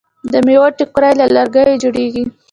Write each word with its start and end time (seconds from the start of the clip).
د 0.31 0.33
میوو 0.45 0.75
ټوکرۍ 0.77 1.11
له 1.19 1.25
لرګیو 1.35 1.81
جوړیږي. 1.83 2.23